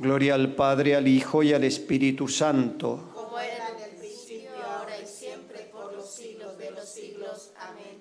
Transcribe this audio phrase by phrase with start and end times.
[0.00, 3.10] Gloria al Padre, al Hijo y al Espíritu Santo.
[3.14, 7.50] Como era en el principio, ahora y siempre, por los siglos de los siglos.
[7.60, 7.98] Amén.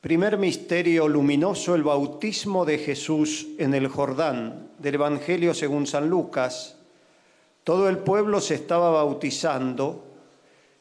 [0.00, 6.74] Primer misterio luminoso, el bautismo de Jesús en el Jordán, del Evangelio según San Lucas.
[7.62, 10.04] Todo el pueblo se estaba bautizando.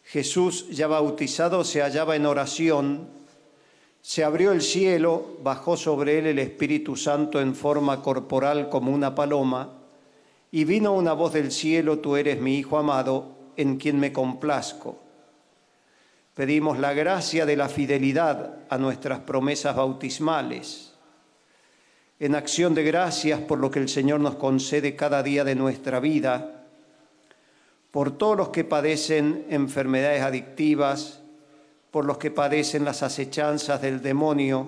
[0.04, 3.22] Jesús, ya bautizado, se hallaba en oración
[4.04, 9.14] se abrió el cielo, bajó sobre él el Espíritu Santo en forma corporal como una
[9.14, 9.81] paloma,
[10.52, 15.00] y vino una voz del cielo, tú eres mi Hijo amado, en quien me complazco.
[16.34, 20.94] Pedimos la gracia de la fidelidad a nuestras promesas bautismales,
[22.20, 26.00] en acción de gracias por lo que el Señor nos concede cada día de nuestra
[26.00, 26.66] vida,
[27.90, 31.22] por todos los que padecen enfermedades adictivas,
[31.92, 34.68] por los que padecen las acechanzas del demonio.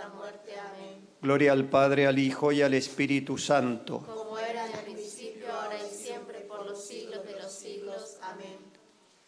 [0.00, 0.52] nuestra muerte.
[0.58, 1.08] Amén.
[1.20, 4.02] Gloria al Padre, al Hijo y al Espíritu Santo.
[4.06, 8.16] Como era en el principio, ahora y siempre, por los siglos de los siglos.
[8.22, 8.56] Amén.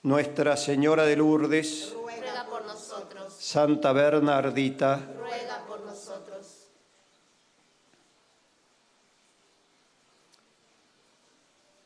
[0.02, 6.68] Nuestra Señora de Lourdes, Ruega por nosotros, Santa Bernardita, ruega por nosotros.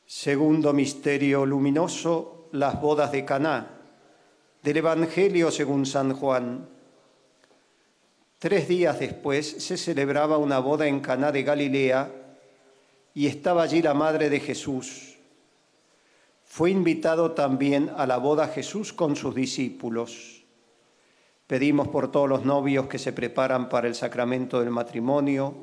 [0.07, 3.71] Segundo misterio luminoso, las bodas de Caná.
[4.63, 6.76] Del Evangelio según San Juan.
[8.39, 12.13] Tres días después se celebraba una boda en Caná de Galilea
[13.15, 15.17] y estaba allí la madre de Jesús.
[16.45, 20.45] Fue invitado también a la boda Jesús con sus discípulos.
[21.47, 25.55] Pedimos por todos los novios que se preparan para el sacramento del matrimonio,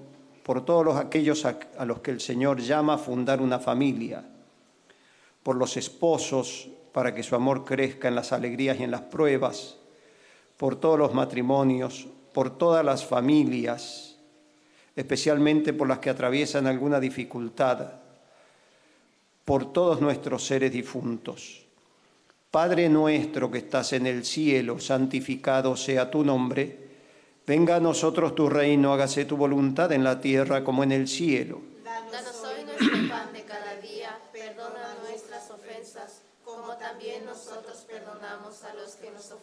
[0.42, 4.26] por todos los, aquellos a, a los que el Señor llama a fundar una familia,
[5.44, 9.78] por los esposos para que su amor crezca en las alegrías y en las pruebas,
[10.58, 14.18] por todos los matrimonios, por todas las familias,
[14.96, 17.94] especialmente por las que atraviesan alguna dificultad,
[19.46, 21.66] por todos nuestros seres difuntos.
[22.50, 26.84] Padre nuestro que estás en el cielo, santificado sea tu nombre.
[27.48, 31.62] Venga a nosotros tu reino, hágase tu voluntad en la tierra como en el cielo.
[31.84, 38.74] Danos hoy nuestro pan de cada día, perdona nuestras ofensas, como también nosotros perdonamos a
[38.76, 39.43] los que nos ofenden.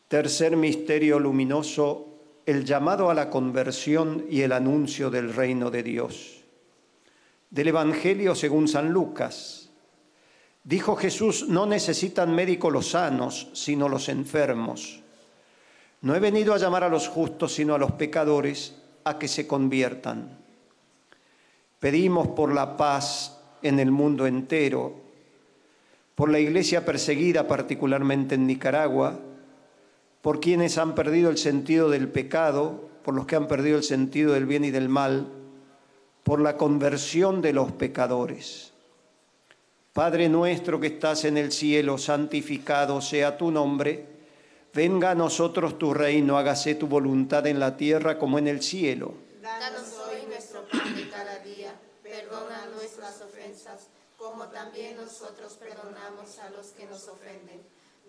[0.11, 2.05] Tercer misterio luminoso,
[2.45, 6.41] el llamado a la conversión y el anuncio del reino de Dios.
[7.49, 9.69] Del Evangelio según San Lucas.
[10.65, 14.99] Dijo Jesús, no necesitan médicos los sanos, sino los enfermos.
[16.01, 18.75] No he venido a llamar a los justos, sino a los pecadores,
[19.05, 20.39] a que se conviertan.
[21.79, 24.93] Pedimos por la paz en el mundo entero,
[26.15, 29.17] por la iglesia perseguida particularmente en Nicaragua,
[30.21, 34.33] por quienes han perdido el sentido del pecado, por los que han perdido el sentido
[34.33, 35.27] del bien y del mal,
[36.23, 38.71] por la conversión de los pecadores.
[39.93, 44.05] Padre nuestro que estás en el cielo, santificado sea tu nombre.
[44.73, 49.13] Venga a nosotros tu reino, hágase tu voluntad en la tierra como en el cielo.
[49.41, 51.73] Danos hoy nuestro pan de cada día.
[52.03, 53.87] Perdona nuestras ofensas,
[54.17, 57.59] como también nosotros perdonamos a los que nos ofenden.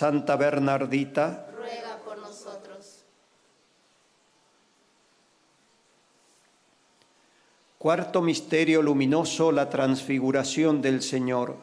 [0.00, 3.04] Santa Bernardita, ruega por nosotros.
[7.76, 11.54] Cuarto misterio luminoso, la transfiguración del Señor.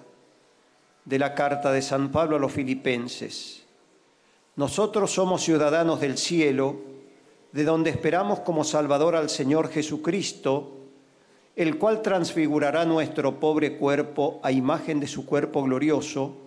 [1.03, 3.63] De la carta de San Pablo a los filipenses.
[4.55, 6.75] Nosotros somos ciudadanos del cielo,
[7.53, 10.77] de donde esperamos como Salvador al Señor Jesucristo,
[11.55, 16.43] el cual transfigurará nuestro pobre cuerpo a imagen de su cuerpo glorioso,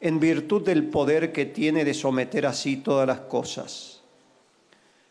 [0.00, 4.00] en virtud del poder que tiene de someter así todas las cosas.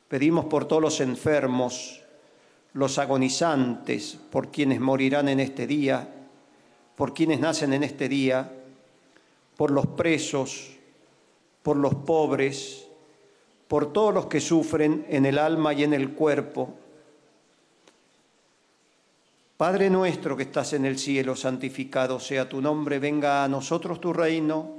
[0.07, 2.01] Pedimos por todos los enfermos,
[2.73, 6.09] los agonizantes, por quienes morirán en este día,
[6.95, 8.51] por quienes nacen en este día,
[9.55, 10.71] por los presos,
[11.61, 12.87] por los pobres,
[13.67, 16.73] por todos los que sufren en el alma y en el cuerpo.
[19.57, 24.13] Padre nuestro que estás en el cielo, santificado sea tu nombre, venga a nosotros tu
[24.13, 24.78] reino,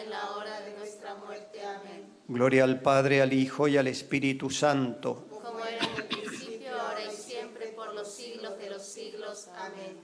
[2.31, 5.27] Gloria al Padre, al Hijo y al Espíritu Santo.
[5.29, 9.49] Como era en el principio, ahora y siempre, por los siglos de los siglos.
[9.57, 9.97] Amén.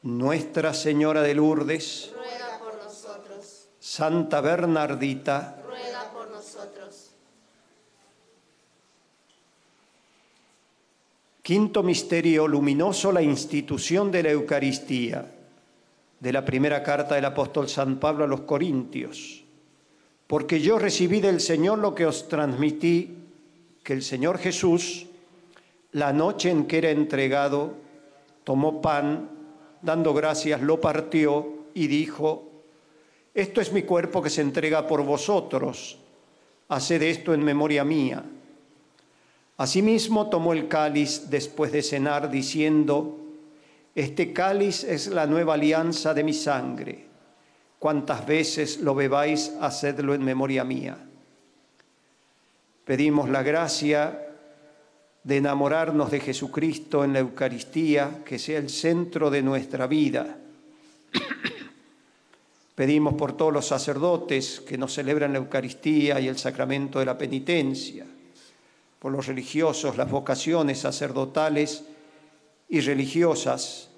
[0.00, 7.10] Nuestra Señora de Lourdes, Ruega por nosotros, Santa Bernardita, ruega por nosotros.
[11.42, 15.30] Quinto misterio luminoso, la institución de la Eucaristía,
[16.18, 19.41] de la primera carta del apóstol San Pablo a los Corintios.
[20.32, 23.18] Porque yo recibí del Señor lo que os transmití,
[23.84, 25.04] que el Señor Jesús,
[25.90, 27.74] la noche en que era entregado,
[28.42, 29.28] tomó pan,
[29.82, 32.48] dando gracias, lo partió y dijo,
[33.34, 35.98] esto es mi cuerpo que se entrega por vosotros,
[36.68, 38.24] haced esto en memoria mía.
[39.58, 43.18] Asimismo tomó el cáliz después de cenar, diciendo,
[43.94, 47.11] Este cáliz es la nueva alianza de mi sangre.
[47.82, 50.96] Cuantas veces lo bebáis, hacedlo en memoria mía.
[52.84, 54.24] Pedimos la gracia
[55.24, 60.38] de enamorarnos de Jesucristo en la Eucaristía, que sea el centro de nuestra vida.
[62.76, 67.18] Pedimos por todos los sacerdotes que nos celebran la Eucaristía y el sacramento de la
[67.18, 68.06] penitencia
[69.00, 71.82] por los religiosos, las vocaciones sacerdotales
[72.68, 73.88] y religiosas.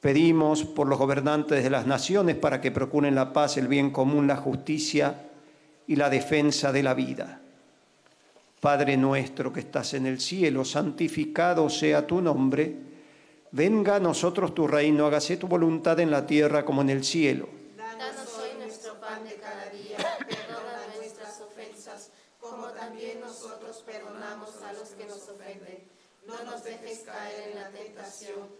[0.00, 4.26] Pedimos por los gobernantes de las naciones para que procuren la paz, el bien común,
[4.26, 5.28] la justicia
[5.86, 7.40] y la defensa de la vida.
[8.60, 12.76] Padre nuestro que estás en el cielo, santificado sea tu nombre,
[13.52, 17.60] venga a nosotros tu reino, hágase tu voluntad en la tierra como en el cielo.
[26.26, 28.59] no nos dejes caer en la tentación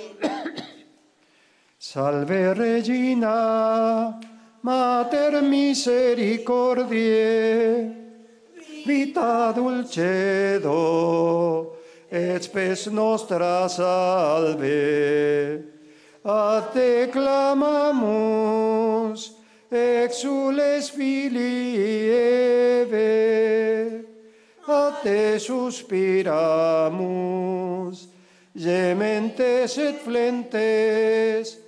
[1.83, 4.19] Salve Regina,
[4.61, 7.91] Mater misericordiae,
[8.85, 10.69] vita dulcedo,
[12.11, 15.63] et spes nostra salve.
[16.23, 19.31] A te clamamus,
[19.71, 22.11] exules filii
[22.83, 24.05] Eve,
[24.67, 26.29] a te suspiramus,
[28.53, 31.60] gementes et flentes,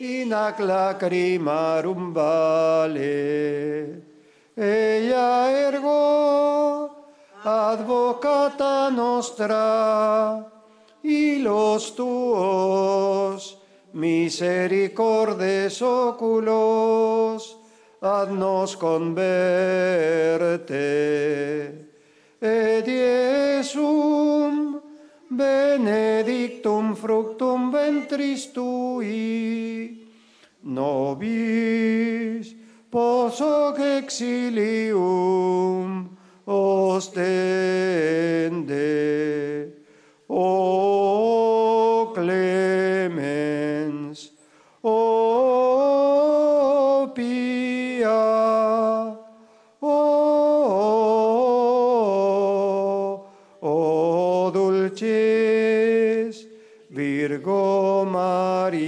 [0.00, 4.02] in ac lacrimarum vale.
[4.56, 6.90] Ella ergo,
[7.44, 10.46] advocata nostra,
[11.02, 13.58] y los tuos
[13.92, 17.58] misericordes oculos,
[18.00, 19.20] haznos converte.
[22.42, 22.88] Et
[25.40, 30.06] benedictum fructum ventris tui,
[30.62, 32.54] nobis
[32.90, 35.00] posoc exilium
[36.46, 37.30] ostende.
[40.28, 43.12] O clemens,
[44.82, 44.98] o
[47.14, 48.10] pia,
[49.80, 49.96] o,
[53.60, 55.29] o dulcis
[56.90, 58.80] Virgo María.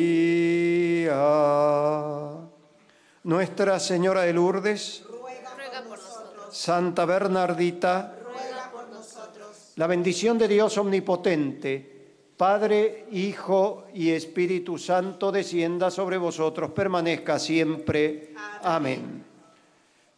[3.22, 6.46] Nuestra Señora de Lourdes, Ruega por nosotros.
[6.50, 9.74] Santa Bernardita, Ruega por nosotros.
[9.76, 11.92] la bendición de Dios omnipotente,
[12.36, 18.34] Padre, Hijo y Espíritu Santo, descienda sobre vosotros, permanezca siempre.
[18.64, 19.24] Amén.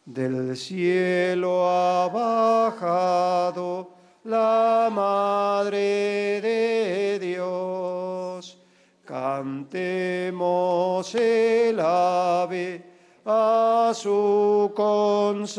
[0.07, 3.94] Del cielo ha bajado
[4.25, 8.59] la Madre de Dios.
[9.05, 10.35] Cantemos
[11.15, 12.83] el ave
[13.25, 15.55] a su concepción.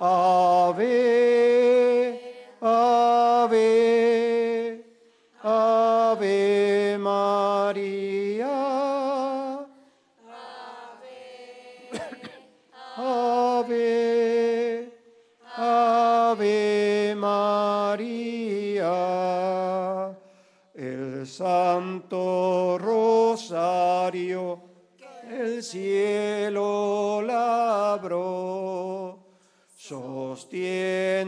[0.00, 0.86] Ave,
[2.60, 3.17] ave,
[25.58, 29.18] el cielo labró,
[29.76, 31.24] sostienen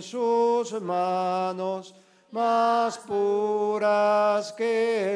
[0.00, 1.92] sus manos
[2.30, 5.13] más puras que.